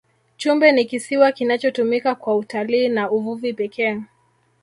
[0.37, 4.01] chumbe ni kisiwa kinachotumika kwa utalii na uvuvi pekee